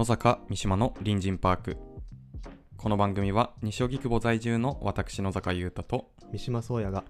[0.00, 1.76] 野坂三島の隣人パーク。
[2.78, 7.04] この番組は西荻窪在住の私野坂優太と三島宗也が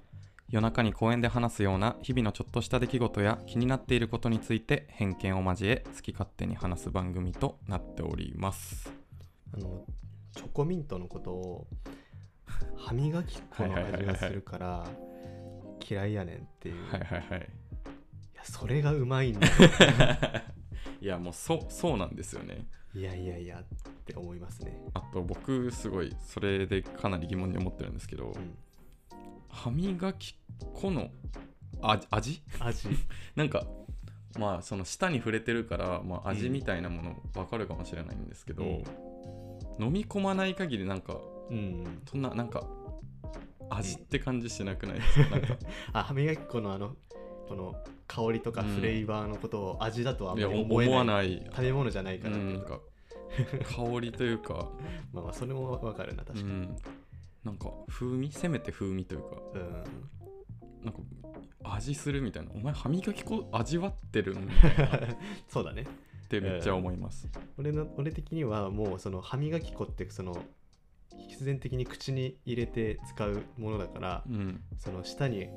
[0.48, 8.92] 夜中に公園で話すような日々のちょっとした出来事や気になっていることについて偏見を交え好き勝手に話す番組となっております。
[9.54, 9.84] あの
[10.34, 11.68] チョコミントのことを
[12.74, 14.84] 歯磨き粉の味がするから
[15.88, 17.38] 嫌いやねんっていう、はいはいはい。
[17.38, 17.42] い
[18.34, 19.46] やそれがうまいんだ
[21.00, 23.64] いやもうそそうなんですよねいやいやいやっ
[24.04, 28.54] て思いますね、あと僕すごいそれでかなり疑問に思ってるんですけど、うん、
[29.48, 30.36] 歯磨き
[30.74, 31.08] 粉の
[31.82, 32.42] 味味？
[32.58, 32.88] 味。
[33.36, 33.64] なんか
[34.38, 38.84] まあその舌に触れてるから、まあ、味みたいなもの分かるかもしれないんですけど、うん。
[39.84, 41.16] 飲み込まない限りなんか
[41.48, 42.66] うんそんななんか
[43.70, 45.00] 味って感じしなくない？
[45.00, 45.56] ですかなんか。
[45.92, 46.96] あ歯磨き粉のあの
[47.50, 47.74] この
[48.06, 48.76] 香りとかうん。
[48.76, 52.64] フレーバーのことを味だとはあんまり思えない思わない食べ物じゃないから、うんなん。
[52.64, 52.78] か
[53.64, 54.70] 香りというか、
[55.12, 56.76] まあまあそれもわかるなう確かに、ん、
[57.44, 59.26] なんか風味せめて風味というか。
[59.54, 60.84] うん。
[60.84, 61.00] なんか
[61.74, 62.52] 味するみたいな。
[62.54, 64.84] お前歯磨き粉味わってるんみたいな。
[64.96, 65.00] っ
[65.48, 65.84] そうだね。
[66.28, 67.28] てめっちゃ思います、
[67.58, 70.40] 俺の俺的にはもうその歯磨き粉ってその
[71.28, 74.62] 必然的に口に入れて使うものだからうん。
[74.78, 75.48] その舌に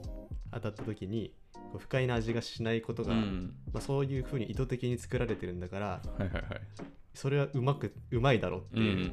[0.52, 1.32] 当たった時に
[1.80, 3.54] 不快な味がしないことが、うん。
[3.74, 6.44] まあ、そういうふうに意図的に作られてるんだからはいはいはい。
[7.14, 9.12] それはうまくうまいだろうってういうん。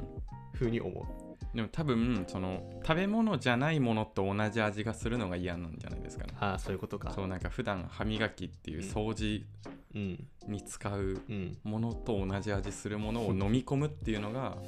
[0.52, 6.34] ふうに思う、でも多分その食べ物じゃないものと同じ味がするのが嫌なんじゃないですかね。
[6.38, 7.12] ああそういうことか。
[7.12, 9.46] そうなんか普段歯磨きっていう掃除
[9.94, 11.56] うんに使ううん。
[11.62, 14.58] ものと同じ味するものを飲み込むっていうのが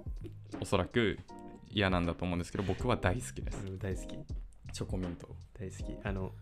[0.60, 1.18] おそらく
[1.70, 3.64] 嫌なんだと思うんですけど僕は大好きです。
[3.78, 4.18] 大好き。
[4.72, 5.84] チョコミント大好き。
[6.04, 6.32] あの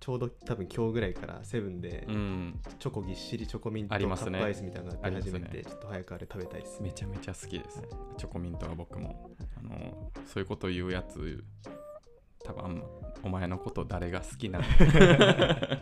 [0.00, 2.58] ちょうど多分今日ぐらいからセブンでうん。
[2.78, 4.38] チョコぎっしりチョコミントカありますね。
[4.38, 7.82] ップアイスみたいなのが出始めて、ちょっと早くあれ食べたいですめちゃめちゃ好きです。
[8.16, 9.30] チョコミントは僕も。
[9.58, 11.44] あのそういうこと言うやつ
[12.42, 12.82] 多分
[13.22, 14.64] お前のこと誰が好きなの？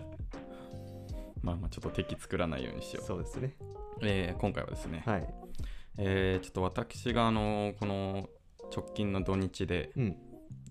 [1.43, 3.07] まあまあちょっと敵作らないようにしよう。
[3.07, 3.55] そうですね。
[4.03, 5.35] えー今回はですね、はい。
[5.97, 8.29] えーちょっと私があのこの
[8.75, 10.17] 直近の土日でうん。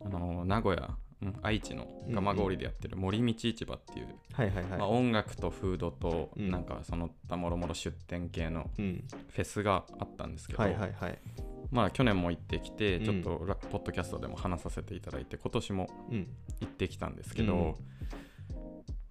[0.06, 1.36] あの名古屋、うん。
[1.42, 4.08] 愛知の蒲郡でやってる森道市場っていう、
[4.84, 6.52] 音楽とフードとうん。
[6.52, 9.04] なんかその他もろもろ出店系のうん。
[9.30, 10.64] フェスがあったんですけど、
[11.72, 13.04] まあ去年も行ってきてうん。
[13.04, 16.28] ちょっとラポッドキャストでも話させていただいて今年もうん。
[16.60, 17.76] 行ってきたんですけど、うん。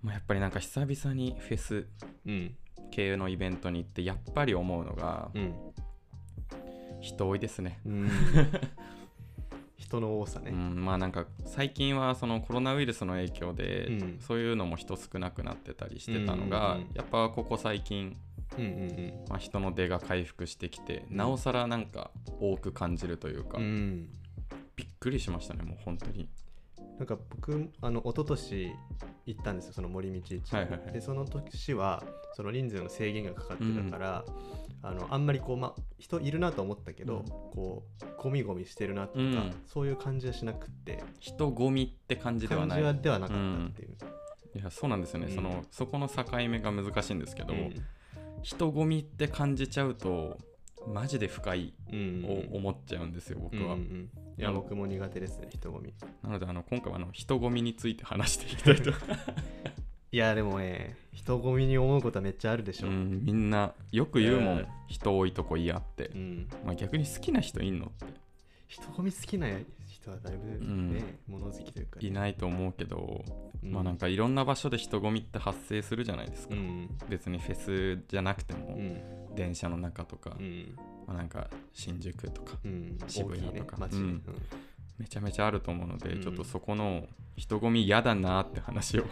[0.03, 1.87] まあ、やっぱりなんか久々にフェス
[2.27, 2.57] うん。
[2.93, 5.55] 系のイベントに行ってやっぱり思うのがうん。
[7.01, 7.81] 人多いですね。
[9.87, 14.19] うん人の多さね、うん、まあなんか最近はそのコロナウイルスの影響で、うん。
[14.21, 18.17] そういうのも人少なくなってたりしてたのが、うんうんうんやっぱここ最近、
[18.59, 22.11] うんうんまあ、人の出が回復してきて、なおさらなんか
[22.41, 26.29] 多く感じるというか、びっくりしましたねもう本当に。
[26.99, 28.73] なんか僕あの一昨年
[29.27, 30.93] 行ったんですよその森道市、はいはいはい。
[30.93, 32.03] でその年は
[32.35, 34.25] その人数の制限がかかってたから、
[34.83, 37.25] あのあんまりこうま人いるなと思ったけど、うん。
[37.27, 39.55] こうゴミゴミしてるなとか、うん。
[39.67, 41.03] そういう感じはしなくって。
[41.21, 43.97] 人混みって感じでは感じないはではなかったっていう、
[44.55, 45.35] いやそうなんですよね、うん。
[45.35, 47.75] そのそこの境目が難しいんですけど、うん。
[48.43, 50.39] 人混みって感じちゃうと
[50.87, 52.25] マジで不快うん。
[52.53, 55.95] を思っちゃうんですよ、僕は、うんうんいや僕も苦手ですね人混み。
[56.23, 58.93] なのであの今回はあの人混みについて話していきたいと
[60.17, 66.07] いやでもね人混みに思うことはめっちゃあるでしょ、うん、みんなよく言うもん、うん人多いとこ嫌って。
[66.15, 66.49] う、ん。
[66.65, 68.07] まあ、逆に好きな人いんのって。
[68.69, 69.49] 人混み好きな
[69.89, 73.25] 人はだいぶね、物好きというかいないと思うけど、
[73.63, 73.73] うん。
[73.73, 76.89] まあなんかいろんな場所で人混みって発生するじゃないですか、うん。
[77.09, 79.35] 別にフェスじゃなくても、うん。
[79.35, 80.77] 電車の中とか、うん。
[81.07, 82.97] まあ、なんか新宿とかうん。
[83.09, 83.77] 渋谷とか。
[83.77, 83.99] 街ね。
[83.99, 84.23] うん。
[84.99, 86.23] めちゃめちゃあると思うので、うん。
[86.23, 87.07] ちょっとそこの
[87.37, 89.05] 人混み嫌だなって話を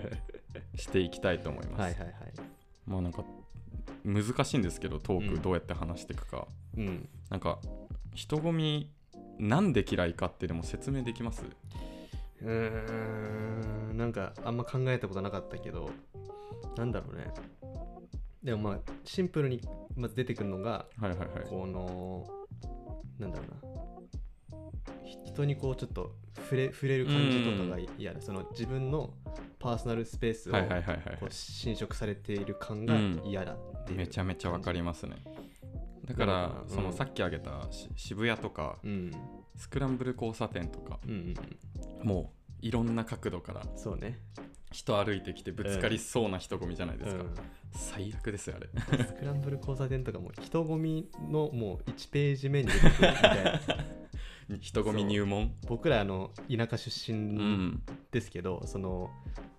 [0.74, 1.80] していきたいと思います。
[1.80, 2.12] はいはいはい。
[2.86, 3.24] まあなんか
[4.04, 5.36] 難しいんですけどトーうん。
[5.36, 6.46] クどうやって話していくか、
[6.76, 7.08] うん。
[7.30, 7.58] なんか
[8.14, 8.90] 人混み
[9.38, 11.44] なんで嫌いかってでも説明できます？
[12.42, 13.96] うーん。
[13.96, 15.90] なんかあんま考えたことなかったけど
[16.76, 17.32] なんだろうね。
[18.42, 19.60] でもまあシンプルに
[19.94, 21.28] まず出てくるのがはいはいはい。
[21.48, 22.26] この
[23.18, 23.72] なんだろうな。
[25.04, 29.14] ひ人にこうちょっと触れ触れる感じとかが嫌だ、その自分の
[29.62, 35.16] パーソナルスペースをはいはいはいはいこう侵食されている感が嫌だっていう、めちゃめちゃわかりますね。
[36.04, 36.68] だから、うん。
[36.68, 39.12] そのさっき挙げたし渋谷とかうん。
[39.56, 41.36] スクランブル交差点とかうん
[42.00, 42.32] うんも
[42.62, 44.18] ういろんな角度からそうね。
[44.72, 47.34] 人歩いてきてぶつかりそうな人混みじゃないですか、うん。
[47.70, 49.04] 最悪ですよあれ。
[49.04, 53.60] スクランブル交差点とかも人混みのもう1ページ目に出てくるみたいな。
[54.60, 55.54] 人混み入門？
[55.66, 57.82] 僕らあの田舎出う身ん。
[58.10, 59.51] ですけど、その何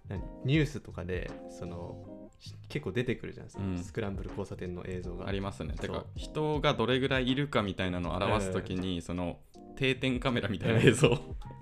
[0.45, 3.77] ニュースとかでそのし結構出てくるじゃないですか、うん。
[3.77, 5.27] スクランブル交差点の映像が。
[5.27, 5.73] ありますね。
[5.73, 9.39] てか人がどれぐらいいるかみたいなのを表すときに、その
[9.75, 11.09] 定点カメラみたいな映像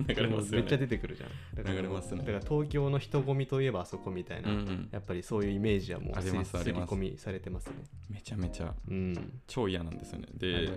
[0.07, 1.29] 流れますよめっちゃね出てくるじゃん。
[1.55, 2.19] だから流れますね。
[2.19, 4.89] だから東京の人混みといえばあそこみたいな、うんうん。
[4.91, 7.73] やっぱりそういうイメージはもうありますり込みされてますね。
[8.09, 9.39] めちゃめちゃうん。
[9.47, 10.27] 超嫌なんですよね。
[10.33, 10.67] で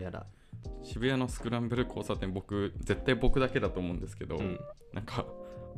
[0.83, 4.61] 渋谷のスクランブル交差点僕絶対僕だけだと思うんですけど、うん。
[4.93, 5.27] なんか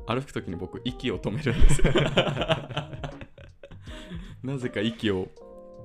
[0.07, 1.93] 歩くときに僕息を止めるんですよ。
[4.43, 5.29] なぜか息を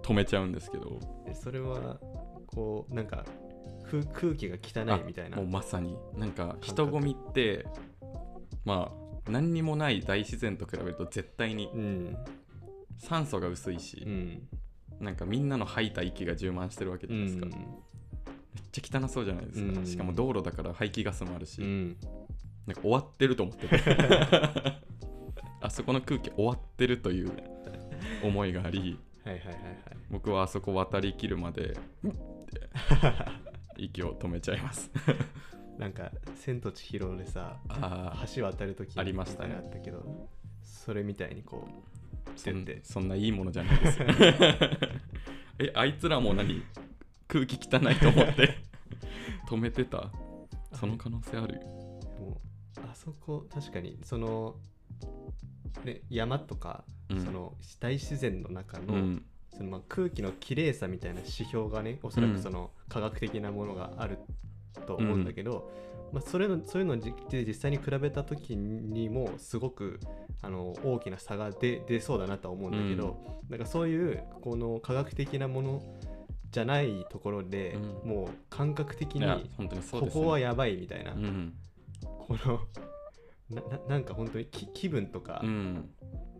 [0.04, 1.00] 止めちゃうんですけど。
[1.28, 2.00] えそれは
[2.48, 3.25] こうなんか
[3.90, 5.38] 空空気が汚いみたいな。
[5.38, 5.98] もうまさに。
[6.16, 7.66] なんか人混みって
[8.66, 12.18] まあ何にもない大自然と比べると絶対にうん。
[12.98, 14.48] 酸素が薄いしう、ん。
[15.00, 17.56] なんかみんなの吐いた息が充満してるわけじゃないですか、めっ
[18.72, 19.86] ちゃ汚そうじゃないですか、うん。
[19.88, 21.98] しかも道路だから排気ガスもあるし、うん
[22.68, 23.81] なんか終わってると思ってて。
[25.63, 27.31] あそこの空気終わってるという
[28.24, 29.75] 思いがありはいはいはいはい。
[30.10, 31.78] 僕はあそこ渡りきるまで
[33.78, 34.92] 息を止めちゃいます。
[35.78, 39.56] なんか「千と千尋」でさあ橋渡るときありましたね。
[39.56, 40.30] あったけど
[40.63, 44.08] それみたいにこうそんそんないいものじゃないですよ
[45.60, 46.63] えあいつらも何
[47.28, 48.58] 空気汚いと思って
[49.48, 50.12] 止めてた？
[50.74, 51.60] その可能性ある？
[52.91, 54.55] あそこ確かにその、
[55.85, 57.25] ね、山とか、うん。
[57.25, 59.25] その大自然の中の,、うん。
[59.55, 64.19] そのまあ空気の綺麗さみたいな指標がねおそらくその科学的なものがある
[64.85, 65.71] と思うんだけど、
[66.11, 69.99] まあ、それのそういうのをじ実際に比べた時にもすごく
[70.41, 75.81] あの大きな差が出出そうだなとは思うんだけど、なんかそういうこの科学的なもの
[76.51, 78.09] じゃないところで、うん。
[78.09, 79.49] もう感覚的に
[79.91, 81.53] ここはやばいみたいな、うん、
[82.38, 82.68] この
[83.50, 85.89] なななんか本当に気気分とか、うん、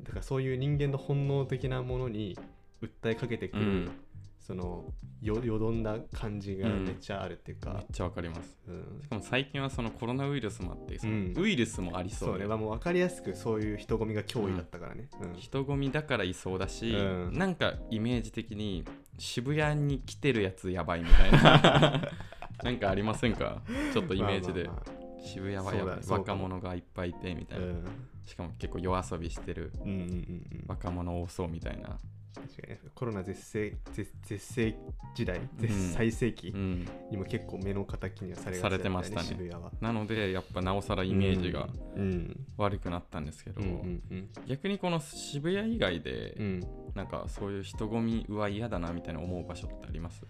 [0.04, 2.38] だからそういう人間の本能的なものに
[2.82, 3.92] 訴えかけてくる、うん。
[4.40, 4.86] その
[5.22, 7.74] よよどんだ感じがめっちゃあるっていうか。
[7.74, 8.58] めっ、ちゃわかります。
[8.68, 9.02] うん。
[9.02, 11.34] しかも最近はそのコロナウイルスもあってそのうん。
[11.38, 15.34] ウイルスもありそううね、まあ、もう分かりやすくそういう人混みが脅威だったからね、うん。
[15.36, 17.34] 人混みだからいそうだし、うん。
[17.34, 18.84] なんかイメージ的に
[19.20, 22.10] 渋谷に来てるやつやばいみたいな。
[22.64, 23.62] なんかありませんか？
[23.94, 26.44] ちょっとイメージで、まあまあま渋谷はやばいそうだそうかも。
[26.44, 27.86] 若者がいっぱいいてみたいな、あうん。
[28.26, 30.66] しかも結構夜遊びしてるうんうんうんうん。
[30.68, 31.98] 若者多そうみたいな、
[32.34, 34.76] 確かにコロナ絶世絶絶世
[35.16, 35.50] 時代ん。
[35.58, 39.28] 絶最盛期うん、にも結構目の敵にはされがちされてましたね。
[39.28, 39.72] 渋谷は。
[39.82, 42.46] なのでやっぱなおさらイメージがうん。
[42.58, 46.64] 悪くなったんですけど、うん逆にこの渋谷以外で、うん。
[46.96, 50.24] なんかそういう人混みうわ嫌だなみたいな思う場所ってあります？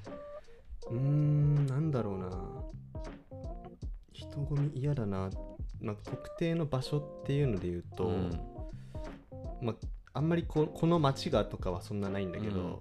[0.89, 2.29] うーんなんだろうな
[4.31, 5.29] 人混み嫌だな、
[5.81, 8.41] まあ、特定の場所っていうので言うと、うん。
[9.61, 9.75] まあ、
[10.13, 12.79] あんまりここの街がとかはそんなないんだけど、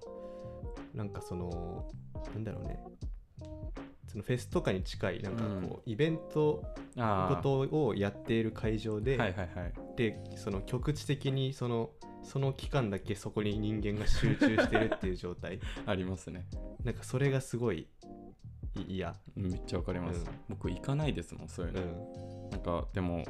[0.93, 1.89] なんかその
[2.33, 2.83] なんだろうね。
[4.07, 6.63] そのフェスとかに近いなんかこう、イベント
[6.97, 7.35] あー。
[7.37, 9.73] ことをやっている会場で、はいはいはい。
[9.95, 11.91] でその局地的にその
[12.23, 15.59] その期間だけそこに人間が集中してるっていう状態。
[15.85, 16.45] ありますね。
[16.83, 17.87] なんかそれがすごい
[18.75, 20.25] い嫌めっちゃわかります、うん。
[20.49, 22.49] 僕行かないですもんそういううの、ん。
[22.51, 23.25] なんかでも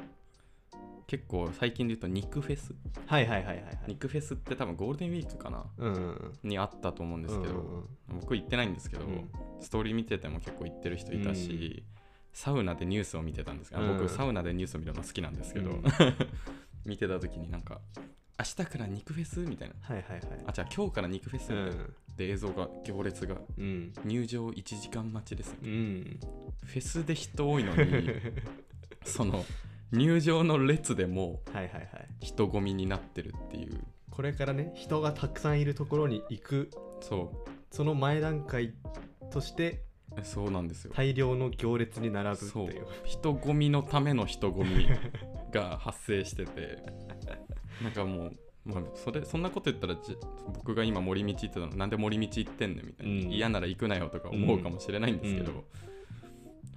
[1.11, 2.73] 結構最近で言うと肉フェス。
[3.05, 3.79] はいはいはいはいはい。
[3.87, 5.65] 肉フェスって多分ゴールデンウィークかな。
[5.77, 9.29] うんうんにあったと思うんですけど、僕行ってないんですけど、うん。
[9.59, 11.83] ストーリー見てても結構行ってる人いたし、
[12.31, 13.97] サウナでニュースを見てたんですけど、うん。
[13.97, 15.83] 僕サウナでニュースを見るの好きなんですけど、うん。
[16.85, 17.81] 見てた時になんか
[18.41, 19.75] 明日から肉フェスみたいな。
[19.81, 20.21] はいはいはい。
[20.47, 21.85] あじゃあ今日から肉フェスみたいな、
[22.17, 23.35] で映像が行列が。
[23.57, 23.93] うん。
[24.03, 25.55] 入場1時間待ちです。
[25.61, 25.69] うん。
[25.69, 26.19] うん
[26.63, 28.09] フェスで人多いのに
[29.03, 29.43] その
[29.91, 31.89] 入場の列でもはいはいはい。
[32.19, 33.83] 人混みになってるっていう。
[34.09, 36.71] これからね人がたくさんいるところに行く。
[37.01, 38.73] そその前段階
[39.31, 39.83] として
[40.23, 40.93] そうなんですよ。
[40.95, 42.85] 大量の行列に並ぶっていう。
[43.05, 44.87] 人混みのための人混み
[45.51, 46.79] が発生してて。
[47.81, 50.15] なんかもう、まあ、それそんなこと言ったらじ
[50.53, 53.31] 僕が今森道行ってたのなんで森道行ってんねんみたいな、うん。
[53.31, 55.63] 嫌なら行くなよとか思うかもしれないんですけど、うん。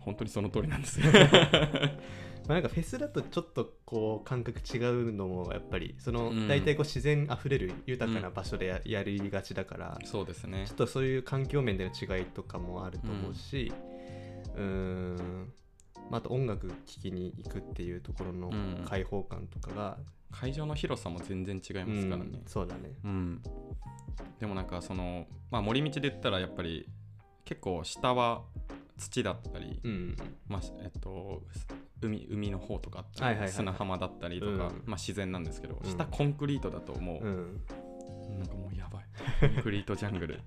[0.01, 1.07] 本当にその通りなんですよ
[2.47, 6.49] まあなんかフェスだとちょっとこう感覚違うのもやっぱりそのうん。
[6.49, 10.65] 大体こう自然あふれる豊かな場所でや,、やりがちだからそうですね。
[10.67, 13.73] ちょっとそういう環境面での違いとかもあると思うし
[14.55, 15.53] うーん。
[16.11, 18.85] まあ、あと音楽聴きに行くっていうところのうん。
[18.85, 19.99] 開放感とかが、
[20.31, 22.31] 会場の広さも全然違いますからね。
[22.35, 22.43] うん。
[22.47, 22.93] そうだね。
[23.05, 23.43] うん、
[24.39, 26.89] でもなんかそのまあ森道で言ったらやっぱり
[27.45, 28.43] 結構下は
[28.99, 30.17] 土だったり、うん。
[30.47, 31.43] まあえっと
[32.07, 33.53] 海海の方とかあったり、はいはいはいはい。
[33.53, 34.59] 砂浜だったりとか、うん。
[34.59, 35.91] まあ自然なんですけど、うん。
[35.91, 37.61] 下コンクリートだともう、うん。
[38.39, 39.05] なんかもうやばい。
[39.41, 40.41] コンクリートジャングル。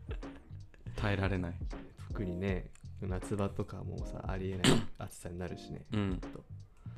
[0.96, 1.54] 耐えられない。
[2.08, 2.72] 特にね
[3.02, 4.64] 夏場とかもうさありえない
[4.98, 6.22] 暑さになるしねうん。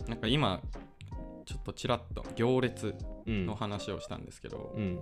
[0.07, 0.61] なんか今
[1.45, 3.45] ちょっとちらっと行列うん。
[3.45, 4.99] の話をしたんですけど、うん。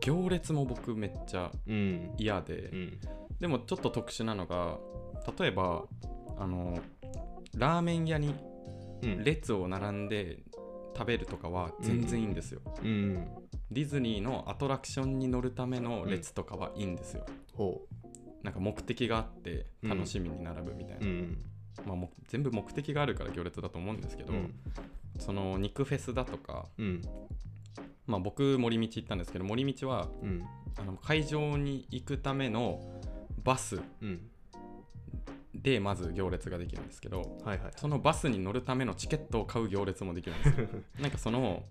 [0.00, 2.14] 行列も僕めっちゃうん。
[2.18, 3.00] 嫌で、うん。
[3.38, 4.78] でもちょっと特殊なのが
[5.38, 5.84] 例えば
[6.38, 6.78] あの
[7.56, 8.51] ラーメン屋にうん
[9.02, 10.38] 列を並んで
[10.96, 13.28] 食べるとかは全然いいんですよ、うん。
[13.70, 17.82] ディズニーのアトラクションに乗るための列とかはいいんですよ、ほ
[18.42, 21.38] なんか目的があって楽しみに並ぶみたいうな、うん。
[21.86, 24.54] まあ、もう全部目的があるから行列だと思うんですけど、うん。
[25.18, 27.02] その肉フェスだとか、うん。
[28.06, 30.44] まあ、僕森道行ったんですけど森道はうん。
[30.78, 32.80] あの会場に行くための
[33.44, 34.31] バスうん
[35.62, 37.72] でまず行列ができるんですけどはいはい。
[37.76, 40.68] そのバスに乗るためのチケットを買う行列もできるんですよ。
[41.00, 41.62] なんかその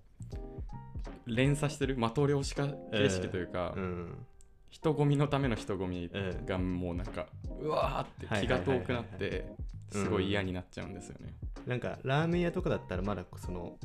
[1.26, 4.26] 連鎖してる的漁師化形式というか、うん。
[4.70, 7.28] 人混みのための人混みえがもうなんか
[7.60, 9.46] うわーって気が遠くなって
[9.92, 11.34] すごい嫌になっちゃうんですよね。
[11.68, 13.78] なんかラーメン屋とかだったらまだその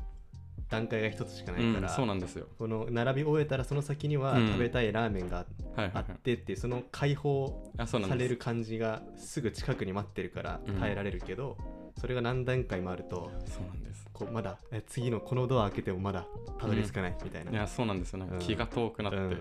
[0.68, 2.46] 段階が一つしかないから、うん、そうなんですよ。
[2.58, 6.04] この並び終えたらその先にはうん食べたいラーメンがあっ。
[6.22, 11.56] てってその解放される感じがすぐ近くに待ってるからうん耐えられるけど、
[12.00, 14.06] それが何段階もあるとそうなんです。
[14.12, 16.26] こうまだえ次のこのドア開けてもまだ
[16.58, 18.18] たどり着かないみたいな、いやそうなんですよ。
[18.18, 19.38] なんかうん気が遠くなって、うん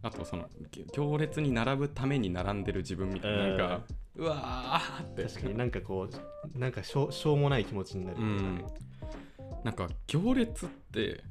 [0.00, 3.80] あとそのぎ行列に並ぶために並んでる自分みたいな、なんか、
[4.14, 5.24] うわーって。
[5.24, 6.08] 確かになんかこ
[6.54, 8.64] うなんかしょうしょうもない気持ちになるっていうかね
[9.64, 11.22] なんか行列って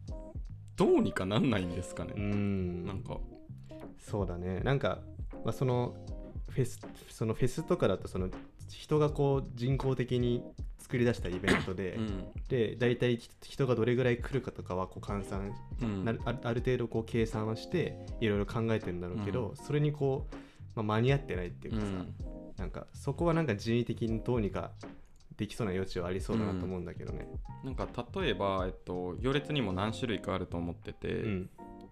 [0.75, 2.13] どうにかなんないんですかね。
[2.15, 2.85] うん。
[2.85, 3.17] なんか、
[3.99, 4.59] そうだね。
[4.61, 4.99] なんか、
[5.43, 5.95] まあ、その
[6.49, 6.79] フェス
[7.09, 8.29] そのフェスとかだとその
[8.69, 10.43] 人がこう人工的に
[10.77, 12.25] 作り出したイベントで、うん。
[12.47, 16.19] で大体人がどれぐらい来るかとかはこう換算うん。
[16.25, 20.35] ある程度こう計算はしていろいろ考えてるんだろうけど、それにこう、
[20.75, 22.13] まあ、間に合ってないっていうかさ、うん。
[22.57, 24.71] なんかそこはなんか人為的にどうにか
[25.37, 27.27] できそうな余地はありそうだなと思うんだけどね。
[27.63, 31.49] なんか例えば、えっと、行列にも何種類かあると思ってて、うん。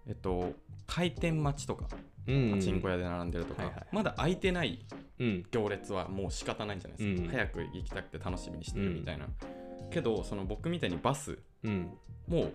[0.08, 0.52] えっと、
[0.86, 1.86] 開店待ちとか
[2.28, 3.86] うんパチンコ屋で並んでるとか、はいはい。
[3.92, 4.84] まだ空いてない
[5.18, 5.44] うん。
[5.50, 9.26] 行列はもう仕方ないんじゃないですか、うん早く行きたくて楽しみにしてるみたいな、
[9.90, 11.90] けどその僕みたいにバスうん。
[12.26, 12.52] もう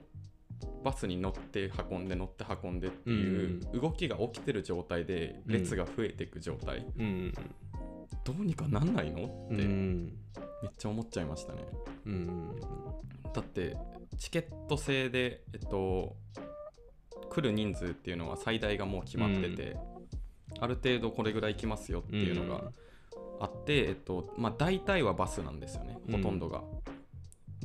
[0.84, 5.54] バスに乗って運んで乗って運んでっていう動きが起きてる状態でうん。
[5.54, 7.34] 列が増えていく状態、うん
[8.24, 9.48] どうにかなんないの？
[9.50, 10.08] うってめん。
[10.68, 11.64] っちゃ思っちゃいましたね。
[12.06, 12.60] うん
[13.34, 13.78] だって
[14.18, 16.16] チケット制でえっと
[17.30, 19.78] 来る人数っていうのは最大がもう決まってて、
[20.60, 22.72] ある程度これぐらい来ますよっていうのが
[23.40, 26.62] あって、えっとまあ、大体はバスなんですよねほとんどが、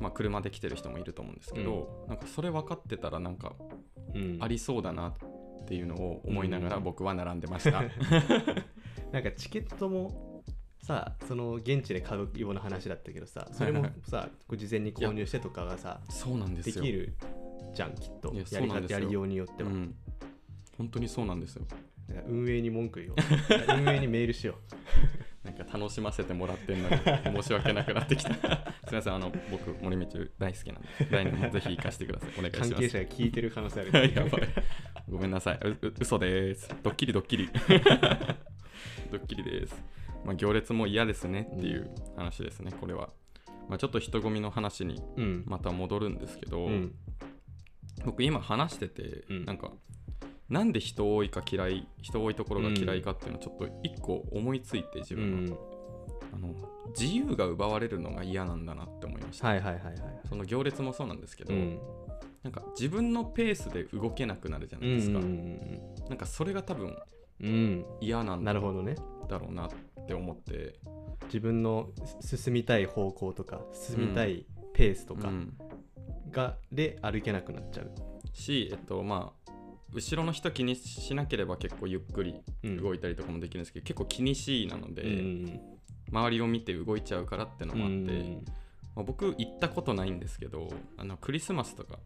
[0.01, 3.55] まあ、車で来てる人もいると思うんですけど、なんかそれ分かってたらなんか
[4.15, 4.39] うん。
[4.41, 5.15] ありそうだなっ
[5.67, 6.85] ていうのを思いながらうん。
[6.85, 7.83] 僕は並んでました、
[9.13, 10.26] なんかチケットも
[10.87, 16.63] さその現地で買うような話だったけどさそれもさ事前に購入してとかがさそうなんでよ。
[16.63, 17.17] ですきる
[17.75, 18.33] じゃんきっと。
[18.33, 19.97] いややりやりようによっては、うん、
[20.79, 21.65] 本当にそうなんですよ。
[22.29, 23.17] 運営に文句言おう。
[23.85, 24.61] 運営にメールしよ
[25.43, 28.31] なんか楽しませてもらってんのに申し訳なくなってきた。
[28.87, 30.07] すみませんあの僕森道
[30.39, 32.31] 大好きなんで来年もぜひ行かせてください。
[32.39, 32.71] お願いうします。
[32.71, 34.15] 関係者が聞いてる可能性ある。
[34.15, 34.43] やばい。
[35.09, 35.59] ごめんなさい。
[35.63, 36.69] うう嘘です。
[36.85, 37.51] ドッキリドッキリ。
[39.11, 39.97] ドッキリです。
[40.27, 43.11] まあ、行列も嫌ですねっていう話ですね、これは。
[43.69, 45.45] まあ、ちょっと人混みの話にうん。
[45.47, 46.95] また戻るんですけど、うん。
[48.05, 49.45] 僕今話してて、うん。
[49.45, 49.71] なんか、
[50.49, 55.59] なんで人多いか嫌い、人多いところが嫌いかっていうのをちょっと一個思いついて自う分は、ん
[56.35, 56.55] あの
[56.99, 59.49] 自由が奪われるのが嫌なんだなって思いました。
[59.49, 59.97] はいはいはいはい。
[60.29, 61.79] その行列もそうなんですけど、うん。
[62.43, 65.19] なんか自分のペースで動けなくなるじゃないですか。
[65.19, 65.61] うん
[66.09, 66.97] なんかそれが多分
[67.41, 67.49] うん。
[67.49, 68.97] うん嫌なんだなるほどね。
[69.29, 69.77] ろうなって
[70.15, 70.79] 思って
[71.25, 75.55] 自分のす進みたい方向とか進みたいペースとかうん。
[76.31, 77.91] が、で歩けなくなっちゃう、
[78.33, 79.53] し、えっとまあ、
[79.93, 82.83] 後ろの人気にしなければ結構ゆっくりうん。
[82.83, 85.61] 動いたりとかもできるんですけど、結構気にしいなので、うん
[86.09, 88.45] 周りを見て動いちゃうからってのうんもあって、うん
[88.95, 91.99] まあ、僕行ったことないんですけどあのクリスマスとか、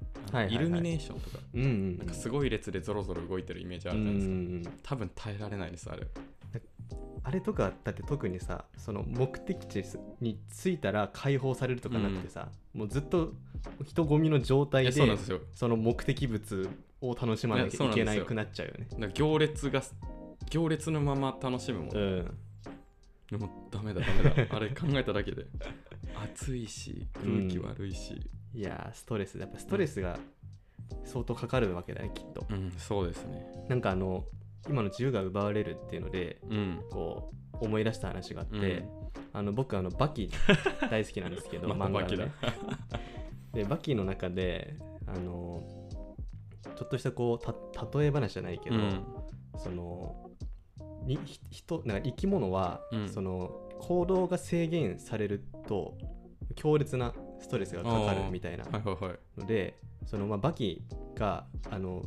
[0.48, 6.06] イルミネーションとかうんうんなんかすごい列でゾロゾロ動いてるイメージあるじゃないですか、多分耐えられないですあれ
[7.22, 9.84] あれとかだって特にさその目的地
[10.20, 13.32] に着いたら解放されるとかなくてさ、もうずっと
[13.84, 15.18] 人混みの状態でえ
[15.54, 16.68] その目的物
[17.02, 19.12] を楽しまなきゃいけなくなっちゃうよね。
[19.14, 19.82] 行列が
[20.48, 22.38] 行列のまま楽しむもん、うん。
[23.30, 24.46] でもダメだダメだ。
[24.56, 25.46] あれ考えただけで。
[26.14, 28.30] 暑いし空気悪いし。
[28.54, 29.38] いやーストレス。
[29.38, 30.18] やっぱストレスが
[31.04, 32.46] 相当かかるわけだねきっと。
[32.50, 33.66] うん、そうですね。
[33.68, 34.24] なんかあの
[34.68, 36.80] 今の自由が奪われるっていうのでうん。
[36.90, 38.88] こう思い出した話があって、うん。
[39.32, 40.30] あの僕あのバキ
[40.90, 42.32] 大好きなんですけど漫画のね。
[43.52, 44.76] でバキの中で
[45.06, 45.62] あの
[46.76, 47.54] ちょっとしたこうた
[47.98, 49.04] 例え話じゃないけど、うん。
[49.56, 50.30] その
[51.04, 53.08] にひ人なんか生き物は、うん。
[53.08, 55.96] その行動が制限されると
[56.54, 59.40] 強烈なストレスがかかるみたいなはいはいはい。
[59.40, 62.02] のでそのまあバキがあの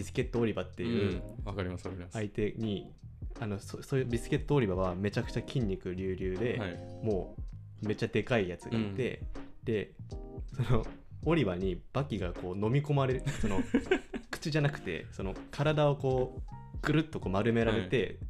[0.00, 1.20] ビスケットオリバっていう
[1.54, 2.90] かりますわかります、相手に、
[3.38, 6.78] あのそそういうビスケットオリバはめちゃくちゃ筋肉隆々で、はい。
[7.04, 7.36] も
[7.82, 9.20] うめっちゃでかいやつがいて、
[9.62, 9.92] で
[10.56, 10.86] その
[11.26, 13.60] オリバにバキがこう飲み込まれるその
[14.30, 18.20] 口じゃなくてその体をこうぐるっとこう丸められて、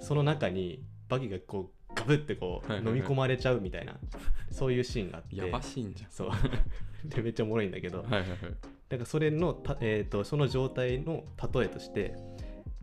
[0.00, 2.96] その中にバキがこうガブってこうはいはいはい。
[2.96, 3.98] 飲み込まれちゃうみたいな、
[4.50, 5.36] そういうシーンがあって。
[5.36, 6.10] やばしいんじゃん。
[6.10, 6.30] そう。
[7.04, 8.38] でめっちゃおもろいんだけど、はいはいはい
[8.88, 12.14] だからそれのた、えー、とその状態の例えとして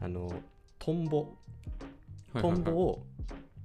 [0.01, 0.31] あの
[0.79, 1.35] トンボ。
[2.33, 2.59] トはいはいはい。
[2.59, 3.05] ンボを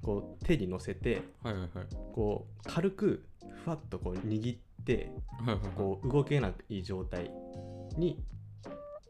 [0.02, 1.86] こう手に乗せてはいはいはい。
[2.14, 3.24] こう軽く
[3.64, 5.12] ふわっとこう握って
[5.44, 5.72] はいはいはい。
[5.76, 7.30] こう動けない状態
[7.96, 8.22] に、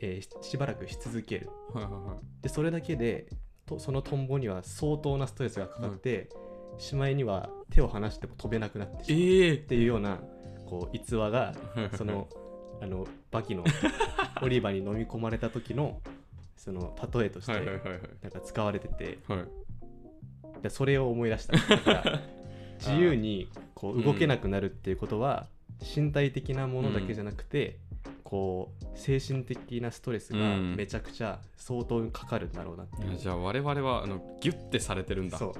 [0.01, 1.51] えーししばらくし続ける。
[1.73, 2.43] はいはいはい。
[2.43, 3.29] でそれだけで
[3.67, 6.29] とそのトンボには相当なストレスがかかって、
[6.79, 10.19] しまいには手を離しても飛べなくなってしまうええっていうような
[10.67, 11.55] こう逸話が
[11.97, 12.29] その
[12.81, 13.65] あのバキの
[14.43, 16.01] オリバに飲み込まれた時の
[16.57, 18.01] その例えとしてはいはいはいはい。
[18.23, 20.63] なんか使われててはい。
[20.63, 21.57] でそれを思い出した。
[21.77, 22.21] だから
[22.79, 25.49] 自由にこう動けなくなるっていうことは
[25.97, 27.79] 身体的なものだけじゃなくて、
[28.25, 30.77] こう精神的なストレスがうん。
[30.77, 35.39] めちゃくちゃ相当かかるんだろうなっていう、いやじゃあ我々はあのギュッてされてるんだ。
[35.39, 35.53] そう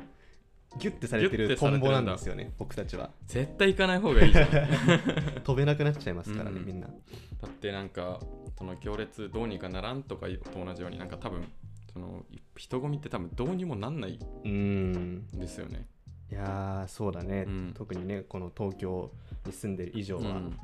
[0.79, 3.11] ギュッてされてるトンボなんですよね僕たちは。
[3.27, 4.49] 絶対行かない方がいいじゃん。
[5.43, 6.67] 飛べなくなっちゃいますからね、うん。
[6.67, 6.87] みんな。
[6.87, 8.21] だってなんか
[8.57, 11.45] その行列どうにかならんとかと同じようになんか多分
[11.93, 12.25] その
[12.57, 15.27] 人混みって多分どうにもなんないん。
[15.33, 15.87] ですよね。
[16.31, 17.73] いやーそうだね、うん。
[17.75, 19.11] 特にねこの東京
[19.45, 20.57] に住んでる以上はうん。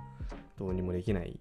[0.56, 1.38] どうにもできない、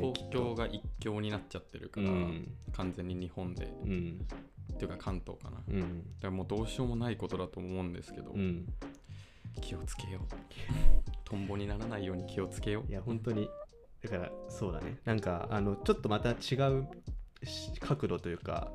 [0.00, 2.52] もう東京が一強になっちゃってるから、うん。
[2.72, 3.66] 完全に日本で。
[3.84, 4.26] うん
[4.72, 5.56] っていうか関東かな。
[5.56, 8.66] だかうんらもうどうしようもないことだと思うんですけど、うん
[9.60, 10.22] 気をつけよう。
[11.24, 12.90] トンボにならないように気をつけよう。
[12.90, 13.48] いや本当に
[14.02, 16.34] だからそうだねなんかあのちょっとまた違
[16.70, 16.86] う
[17.42, 18.70] し角度というか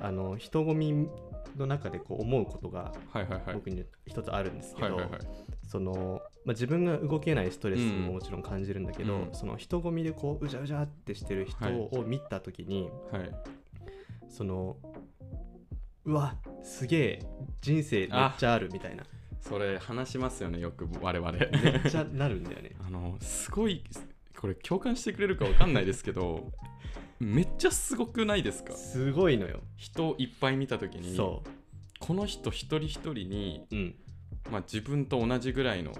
[0.00, 1.08] あの人混み
[1.56, 3.54] の中でこう思うことがはいはいはい。
[3.54, 5.20] 僕に一つあるんですけど、はいはいはい。
[5.66, 13.30] その、まあ、自分が動けないストレスももちろん感じるんだけど、うんその人混みでこううじゃうじゃってしてる人を見た時に、はい、
[14.28, 14.76] その
[16.04, 17.22] うわすげえ
[17.60, 18.08] 人生めっ
[18.38, 19.04] ちゃあるみたいな。
[19.40, 21.32] それ話しますよね、よく我々。
[21.32, 22.72] めっちゃなるんだよね。
[22.86, 23.82] あのすごい
[24.38, 26.52] これ共感してくれるかわかんないですけど
[27.18, 28.72] めっちゃすごくないですか？
[28.74, 29.60] すごいのよ。
[29.76, 31.42] 人いっぱい見た時にそ
[31.98, 33.94] この人一人一人に、ううん。
[34.50, 35.92] まあ、自分と同じぐらいの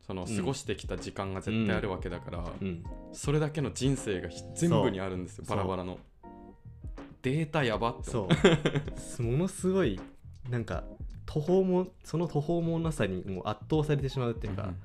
[0.00, 2.82] そのうん過ごしてきた時間が絶対あるわけだから、うん。
[3.12, 5.98] それだけの人生がひ全部にあるんですよバラバラの
[7.22, 8.30] データやばってそ思
[9.20, 9.22] う。
[9.22, 10.00] ものすごい
[10.50, 10.84] なんか
[11.26, 14.76] 途方もその途方もなさにもう圧倒されてしまうっていうか、うん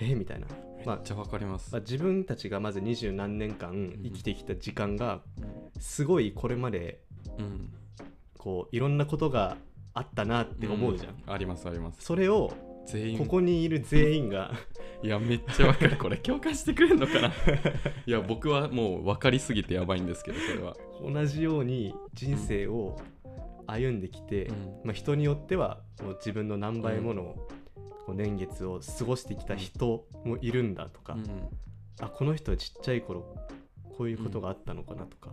[0.00, 0.46] えーみたいな、
[0.84, 5.20] まあめっちゃわかります、まあ、自分たちがまず二十何年間生きてきた時間が
[5.78, 7.00] すごいこれまで
[7.38, 7.72] うん。
[8.44, 9.56] こういろんなことが
[9.94, 11.32] あったなって思うじゃん、ん。
[11.32, 12.04] ありますあります。
[12.04, 12.52] それを
[12.86, 13.18] 全員。
[13.18, 14.52] ここにいる全員が。
[15.02, 15.96] いやめっちゃわかる。
[15.96, 17.32] これ共感してくれるのかな。
[18.06, 20.76] いや僕はもう分かりすぎてやばいんですけどそれは。
[21.02, 22.96] 同じように人生を
[23.66, 24.54] 歩んできて、うん。
[24.84, 27.36] まあ、人によってはもう自分の何倍もの
[28.06, 31.24] こう年月を過ごしてきた人もいるんだとか、うん。
[32.00, 33.36] あこの人はちっちゃい頃
[33.96, 35.30] こういうことがあったのかなとか、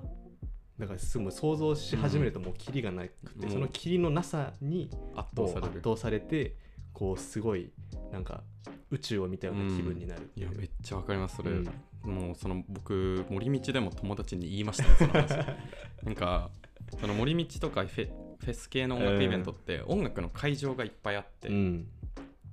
[0.78, 3.52] だからすぐ想像し始めるともうキリがなくて、うん。
[3.52, 6.56] そのキリのなさに圧倒されて
[6.94, 7.72] こうすごい
[8.12, 8.44] なんか
[8.90, 11.66] 宇宙を見たような気分になるっていやめっちゃわかりますそれ、うん。
[12.04, 15.30] もうその僕森道でも友達に言いましたねその話。
[16.04, 16.52] なんか
[17.00, 21.88] その森道とかフェフェス系の音楽イベントって音楽の会場がいっぱいあって、うん。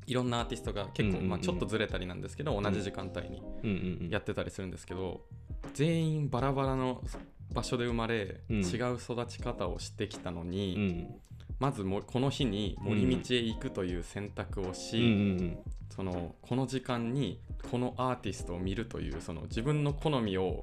[0.07, 1.31] いろんなアーティストが結構、うんうんうん。
[1.31, 5.27] まあ、ちょっとずれたりなんですけど同じ時間帯にうんうんうんやってたりするんですけど、
[5.75, 7.03] 全員バラバラの
[7.53, 8.57] 場所で生まれ、うん。
[8.59, 11.21] 違う育ち方をしてきたのうに、ん
[11.59, 15.07] まずもこの日に森道へ行くという選択をし、うんう
[15.43, 15.59] ん
[15.99, 17.41] そのこの時間に
[17.73, 20.63] このアーティストを見るというその自分の好みを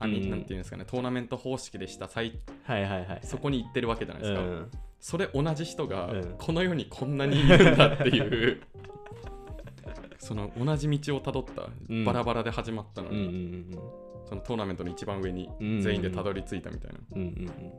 [0.00, 0.30] あみうん。
[0.30, 2.32] なんていうんですかねトーナメント方式でした最
[2.64, 4.70] はいはいはいそこに行ってるわけじゃないですか、うん。
[4.98, 6.34] それ同じ人がうん。
[6.36, 8.60] この世にこんなにいるんだっていう。
[10.18, 12.04] その同じ道をたどったうん。
[12.04, 13.66] バラバラで始まったのに、
[14.24, 15.80] そのトーナメントの一番上にうん。
[15.80, 17.72] 全員でたどり着いたみたいな、うんうんうん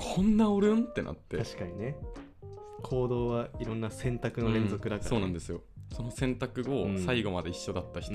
[0.00, 0.84] こんなおるん？
[0.84, 1.36] ってなって。
[1.36, 1.96] 確かにね。
[2.82, 5.08] 行動はいろんな選択の連続だから、うん。
[5.08, 5.60] そうなんですよ。
[5.92, 8.14] その選択を最後まで一緒だった人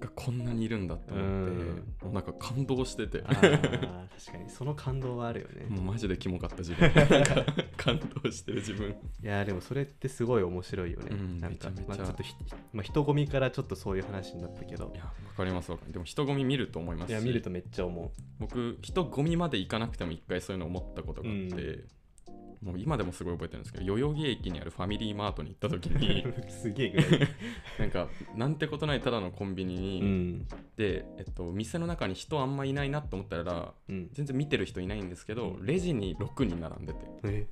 [0.00, 3.20] がこんなにいるんだって思って、なんか感動してて。
[3.20, 3.38] 確
[4.32, 5.66] かにその感動はあるよね。
[5.68, 6.90] もうマジでキモかった自分。
[7.76, 8.90] 感動してる自分。
[8.90, 8.94] い
[9.26, 11.88] やーでもそれってすごい面白いよね、うんなんかめちゃめちゃ。
[11.88, 12.34] まあ、ちょっとひ、
[12.72, 14.92] まあ、人混みからちょっとそういう話になったけど。
[14.94, 15.92] いやわかりますわかります。
[15.94, 17.10] でも人混み見ると思いますし。
[17.10, 21.84] いや見るとめっちゃ思僕人混みまで行かなくても一回そういうの思ったことがあって、
[22.62, 27.28] もう今でもすごい覚えてるんですけど代々木駅にあるファミリーマートに行った時にう すげえぐらい、
[27.78, 30.48] なんかなんてことないただのコンビニに、うん。
[30.76, 35.66] で、えっと、店の中に人あんまいないなと思ったらうん、全然見てる人いないんですけど、うん。
[35.66, 37.46] レジに6人並んでて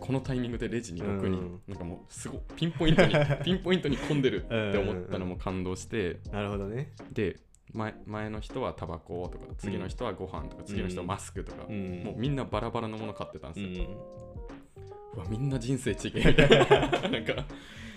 [0.00, 1.60] このタイミングでレジに6人、うん。
[1.68, 3.14] なんかもうすごいピンポイントに
[3.44, 7.38] ピンポイントに混んでるって思ったのも感動して、なるほどね、で
[7.74, 16.28] 前前の人はタバコとか次の人はご飯とか、次の人はマスクとか、うん、もうみんなバラバラのもの買ってたんですよ、うん、うわみんな人生違え。
[16.28, 17.44] みたいななんか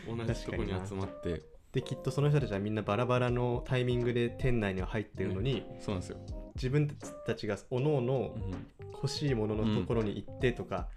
[0.08, 1.44] 同じとこに集まって。
[1.72, 6.18] できっとその人たちはみんなバラバラのタイミングで店内には入ってるのに、そうなんですよ、
[6.56, 6.90] 自分
[7.26, 8.88] たちがおのおのうん。
[8.98, 10.88] 欲しいもののところに行ってとか、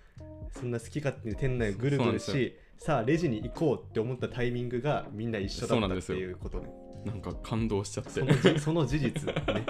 [0.53, 6.71] そんな好き勝手に店内をぐるぐるそうなんしさあレジに行こうって思ったタイミングがみんな一緒だったっていうことね。
[7.05, 8.11] なんか感動しちゃって。
[8.11, 9.65] そのじその事実ねっていう。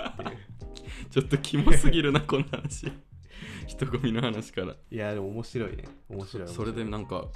[1.10, 2.86] ちょっとキモすぎるなこの話。
[3.66, 4.76] 人混みの話から。
[4.90, 5.84] いやでも面白いね。
[6.08, 7.28] 面白いそれで面なんか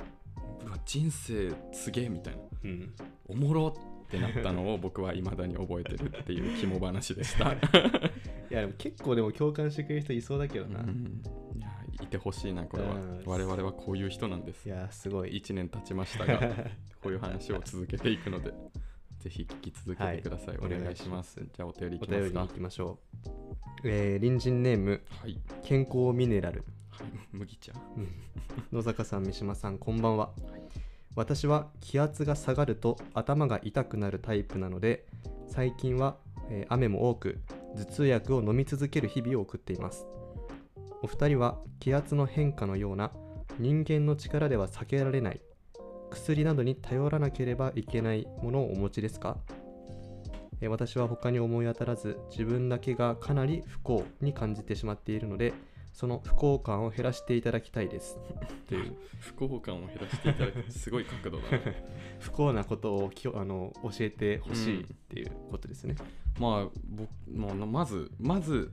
[0.84, 2.40] 人生すげえみたいな。
[2.62, 2.94] うん。
[3.26, 7.56] おもろってなったのを僕はいまだに覚えてるっていう肝話でした、 い
[8.50, 11.22] やでも結構でも共感してくれる人いそうだけどな、いうん。
[11.56, 11.68] いや
[12.02, 12.94] いてほしいなこれは。
[12.94, 13.22] うん。
[13.26, 14.68] 我々はこういう人なんです。
[14.68, 15.36] やすごい。
[15.36, 16.38] 1年経ちましたが
[17.02, 18.52] こういう話を続けていくので
[19.20, 21.40] ぜひ聞き続けてください、はいお願いします。
[21.40, 22.20] じゃあお便りいおきますか。
[22.20, 26.64] 便りに行きましょう、えー、隣人ネームはい、健康ミネラル。
[26.90, 27.72] はい、麦茶。
[27.96, 28.08] うん。
[28.72, 30.34] 野坂さん三島さんこんばんは、
[31.16, 35.06] 私は気圧が下がると頭が痛くなるタイプなので
[35.48, 36.18] 最近は、
[36.50, 37.40] えー雨も多く
[37.76, 40.06] 頭痛薬を飲み続ける日々を送っています
[41.04, 43.12] お二人は気圧の変化のような
[43.58, 45.40] 人間の力では避けられない
[46.10, 49.36] 薬などに頼らなければいけないものをお持ちですか？
[50.62, 55.52] えー私は他に思い当たらず自分だけがかなり不幸に感じてしまっているので
[55.92, 58.16] その不幸感を減らしていただきたいです。
[58.66, 58.96] という。
[59.20, 61.58] 不幸感を減らしていただくすごい角度だな。
[62.18, 65.96] 不幸なことをきょあの教えてほしいっていうことですね。
[66.40, 68.72] まあ僕もうまずまず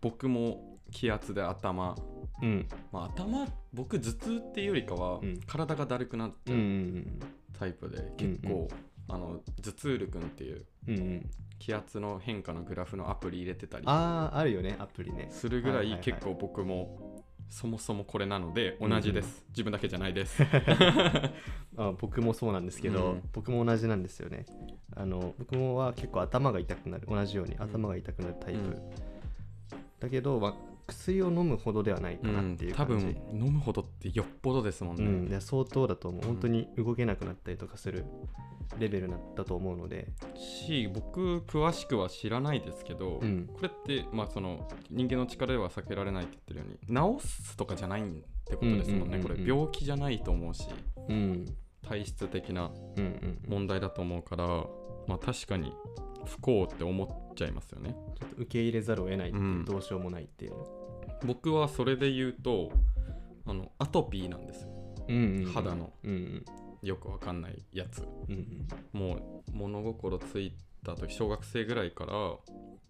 [0.00, 1.94] 僕も気圧で頭。
[2.42, 2.68] うん。
[2.92, 5.40] まあ、頭僕頭痛っていうよりかは、うん。
[5.46, 7.20] 体がだるくなっちうんうゃうん
[7.58, 8.68] タイプで、結構、
[9.08, 11.30] あの頭痛力っていううんうん。
[11.58, 15.28] 気圧の変化のグラフのアプリ入れてたりああ、あるよね、アプリね。
[15.30, 16.00] するぐらはいはいはい。
[16.00, 20.42] い結構僕もそもそもこれなので同じです、自分だけじゃないです。
[21.78, 24.44] あ僕もそうなんですけど、うん僕も同じなんですよね。
[24.94, 28.60] あの僕もは結構頭が痛くなる、同じようにん頭が痛くなるタイプ。
[28.60, 28.74] うん。
[30.00, 30.54] だけど、まあ、
[30.86, 33.06] 薬を飲むほどではないかうなっていん多う感じ。
[33.06, 36.22] 分飲むほどってよっぽどですもんね、うん、いや相当だと思う。
[36.24, 38.04] 本当に動けなくなったりとかする
[38.78, 40.08] レベルだと思うので。
[40.34, 48.04] し僕詳しくは知らないですけど、うんこれって、まあ、その人間の力では避けられないって言ってるように治すとかじゃないっ
[48.44, 50.68] てことですもんね、うんうんうんうんこれ病気じゃないと思うし
[51.08, 51.44] うん。
[51.86, 53.38] 体質的なうんうん。
[53.46, 54.46] 問題だと思うから、
[55.06, 55.72] まあ、確かに
[56.26, 57.96] 不幸って思っちゃいますよね。
[58.18, 59.64] ちょっと受け入れざるを得ないっていう、うん。
[59.64, 60.52] どうしようもないっていう。
[60.52, 60.56] ね。
[61.24, 62.70] 僕はそれで言うと
[63.46, 64.62] あのアトピーなんです。
[64.62, 64.70] よ
[65.08, 65.52] うんうんうん。
[65.52, 65.92] 肌の。
[66.04, 66.44] うんうん。
[66.82, 68.06] よくわかんないやつ。
[68.28, 68.68] うん。
[68.92, 70.52] もう物心つい
[70.84, 72.12] た時小学生ぐらいから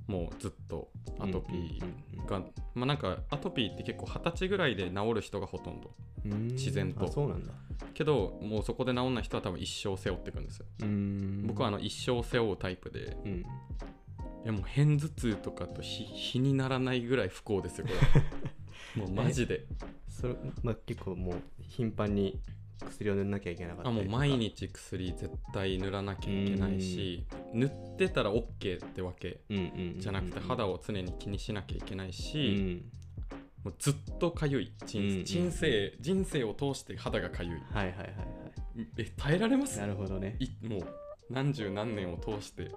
[0.07, 2.41] もうずっとアトピーが、
[2.75, 5.91] まあなんかアトピーって結構二十歳ぐらいで治る人がほとんど。
[6.25, 7.07] 自然と。
[7.07, 7.53] あそうなんだ。
[7.95, 11.45] けどもうそこで治んない人は多分一生背負っていくんですよ、うん。
[11.47, 13.33] 僕はあの一生背負うタイプでうん。
[13.41, 13.45] い
[14.45, 17.93] やもう片頭痛とかと比比にならないぐらい不幸ですよこ
[18.97, 19.67] れ もうマジで。
[20.09, 22.41] それまあ結構もう頻繁に
[22.85, 32.13] 薬を塗んなきゃいけなかったあもう毎日薬絶対塗らなきゃいけないし塗ってたら OK ってわけじゃなくて肌を常に気にしなきゃいけないうん。
[32.13, 32.83] し、
[33.65, 37.61] もうずっとかゆい人,、人生人生を通して肌がかゆい。
[37.73, 38.13] はいはいはいは
[38.99, 39.79] え耐えられます？
[39.79, 40.37] いなるほどね。
[40.39, 40.81] いもう
[41.31, 42.71] 何十何年を通して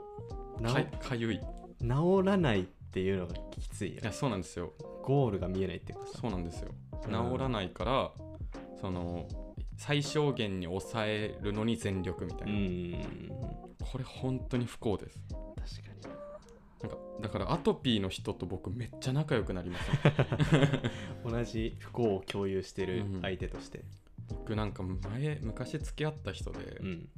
[0.60, 1.36] なかかゆい。
[1.36, 1.40] い
[1.82, 4.74] 治らないっていうのがきついよやそうなんですよ。
[5.04, 6.20] ゴールが見えないっていうかさ。
[6.22, 6.72] そうなんですよ。
[6.94, 7.02] うん。
[7.34, 8.12] 治らないから、
[8.82, 9.28] その
[9.80, 12.52] 最小限に抑えるのに全力みたうい
[12.92, 13.02] な、ん。
[13.80, 15.20] これ本当に不幸です。
[15.30, 16.10] 確か
[16.82, 16.88] な。
[16.88, 19.90] んかだからアトピーの人と僕めっちゃ仲良くなります、
[20.54, 20.82] ね、
[21.26, 23.86] に同じ不幸を共有してる相手として。
[24.28, 27.10] 僕なんか前昔付き合った人で、うん。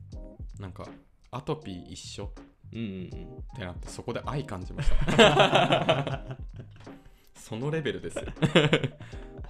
[0.60, 0.88] なんか
[1.32, 2.30] アトピー一緒？
[2.74, 3.06] うんうん。
[3.08, 3.10] っ
[3.56, 6.38] てなってそこで愛感じました。
[7.36, 8.26] そのレベルですよ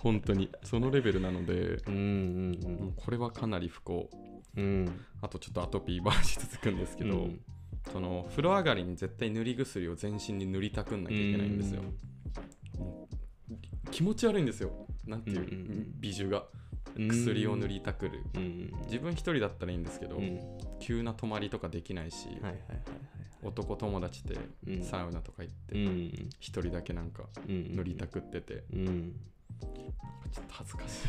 [0.02, 0.50] 本当に。
[0.64, 4.10] そのレベルなのでうんうんもうこれはかなり不幸。
[4.58, 4.64] うん。
[4.64, 7.42] うんあとちょっとアトピー話続くんですけど、うん。
[7.92, 11.84] その風呂上がりに絶対塗り薬を全身に塗りたくんなきゃいけないんですよ、
[12.78, 14.88] もう気持ち悪いんですよ。
[15.06, 15.94] なんていう、うんうんうん。
[16.00, 16.46] 美女が。
[16.96, 17.08] うん。
[17.08, 20.40] 薬を塗りたくる、うんうん自分一人だったらいいんですけど、うん。
[20.80, 22.58] 急な泊まりとかできないし、はいはいはいはい。
[23.44, 24.38] 男友達で
[24.68, 24.84] うん。
[24.84, 26.30] サウナとか行ってうん。
[26.40, 27.76] 一、人だけなんかうん。
[27.76, 29.16] 塗りたくってて、うん
[30.32, 31.08] ちょっと恥ずかしい。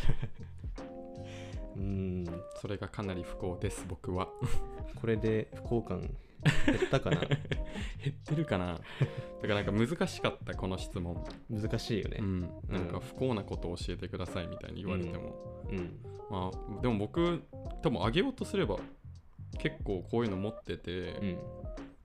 [1.76, 2.24] うん
[2.60, 4.28] それがかなり不幸です僕は。
[5.00, 7.20] これで不幸感減ったかな？
[7.24, 7.38] 減
[8.10, 8.74] ってるかな？
[8.74, 8.82] だか
[9.42, 12.18] らなんか難しかったこの質問、難しいよね。
[12.20, 16.00] うん、なんか不幸なことを教えてくださいみたいに言われても、うん。
[16.30, 17.42] まあでも僕
[17.82, 18.78] 多分あげようとすれば
[19.58, 21.38] 結構こういうの持ってて、うん。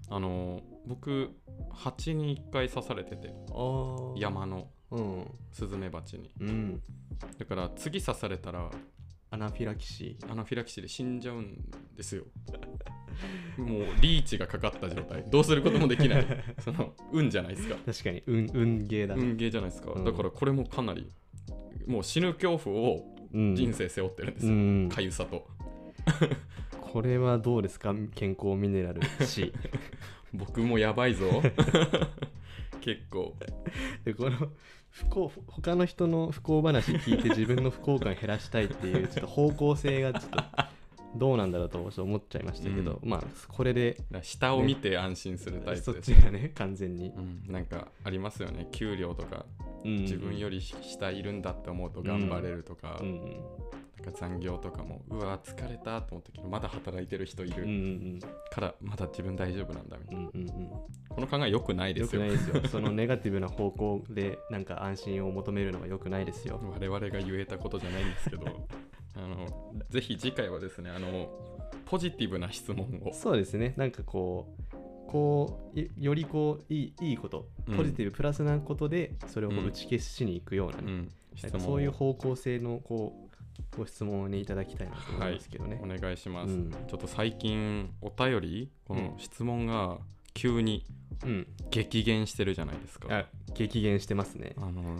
[0.09, 1.35] あの僕
[1.71, 3.33] 蜂に1回刺されてて。
[4.15, 5.25] 山のうん。
[5.51, 6.31] スズメバチに。
[6.39, 6.81] うん。
[7.37, 8.69] だから次刺されたら
[9.29, 11.57] アナフィラキシアナフィラキシーで死んじゃうん
[11.95, 12.23] ですよ。
[13.57, 15.23] もうリーチがかかった状態。
[15.29, 16.25] どうすることもできない。
[16.59, 17.75] その運じゃないですか。
[17.75, 19.23] ー確かに運運ゲーだね。
[19.23, 20.03] 運ゲーじゃないですか、うん。
[20.05, 21.11] だからこれもかなり
[21.87, 23.55] もう死ぬ恐怖をうん。
[23.55, 24.89] 人生背負ってるんですよ、うん。
[24.89, 25.47] かゆさと。
[26.79, 27.93] これはどうですか？
[28.15, 29.01] 健康ミネラル。
[29.25, 29.51] C
[30.33, 31.41] 僕もやばいぞ。
[32.79, 33.35] 結構。
[34.05, 34.51] でこの
[34.97, 35.31] 不幸
[35.61, 40.43] 他の人の不幸話聞いて自分の不幸感減らしたいっていうちょっと方向性がちょっと
[41.15, 48.67] どうなんだろうと思っちゃいましたけど、まあこれでだから下を見て安心するタイそプです、っちがね完全に、うん、なんかありますよね。
[48.71, 49.45] 給料とか
[49.85, 53.35] うん自分より下いるんだって思うと頑張れるとか,、うんなんか
[54.13, 58.19] 残業とかもうわ疲れたと思ったけどまだ働いてる人いるん
[58.51, 60.69] からまだ自分大丈夫なんだみたいな、うんうんうん。
[61.09, 62.23] この考え良くないですよ。
[62.23, 62.69] よくないですよ。
[62.69, 66.59] そのネガティブな方向でなんか安心を求めるのはよくないですよ。
[66.71, 68.45] 我々が言えたことじゃないんですけど
[69.15, 71.29] あのぜひ次回はですねあの
[71.85, 73.13] ポジティブな質問を。
[73.13, 73.73] そうですね。
[73.77, 74.75] なんかこう
[75.07, 77.77] こういよりこういいいいことうん。
[77.77, 83.26] ポジティブプラスなことでそれを打ち消しに行くようなね、うん、なんかそういう方向性のこう
[83.77, 86.71] ご質問をねいただきたいなと思いますけどね、お願いします、うん。
[86.71, 89.97] ちょっと最近お便りこの質問が
[90.33, 90.85] 急に
[91.23, 91.47] うん。
[91.71, 94.55] 激減してるじゃないですか、あ激減してますね。
[94.57, 94.99] あの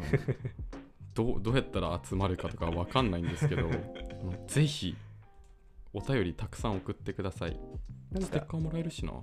[1.13, 3.69] どうどうやったら集まるかとかわかんないんですけど
[4.47, 4.95] ぜひ
[5.93, 7.59] お便りたくさん送ってください。
[8.11, 9.13] なんかステッカーもらえるしな。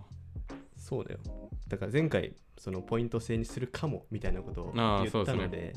[0.76, 1.20] そうだよ。
[1.68, 5.48] だから前回そのポイント制にするかもみたいなことを言ったのそうですね。
[5.48, 5.72] で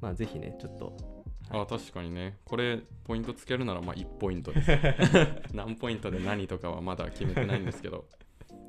[0.00, 1.17] まあぜひねちょっと
[1.50, 2.38] あ確かにね。
[2.44, 4.70] これポイントつけるならまあ1ポイントです。
[5.54, 8.06] 何ポイントで何とかはまだ決めてないんですけど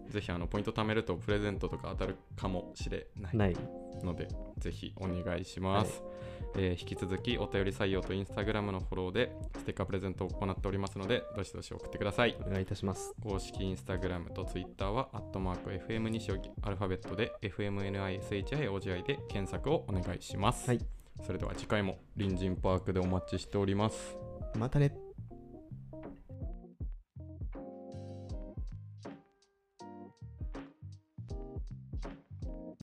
[0.10, 3.56] ぜひあのポイント貯めるとプレゼントとか当たるかもしれない
[4.04, 6.04] のでぜひお願いします、
[6.56, 12.36] えー引き続きお便り採用とインスタグラムのフォローでステッカープレゼントを行っておりますのでどしどし送ってください。
[12.44, 13.14] お願いいたします。
[13.22, 24.18] 公式インスタグラムとツイッターはアットマーク FM 西荻アルファベットで FMNISHIOGI で検索をお願いします、はいそれでは次回も隣人パークでお待ちしております。
[24.58, 25.09] またね。